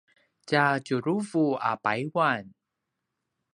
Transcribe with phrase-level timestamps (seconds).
[0.47, 2.45] tja tjuruvu a payuan